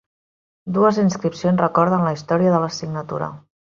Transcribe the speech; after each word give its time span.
Dues 0.77 0.97
inscripcions 1.03 1.63
recorden 1.67 2.09
la 2.09 2.17
història 2.19 2.59
de 2.59 2.67
la 2.69 2.75
signatura. 2.83 3.35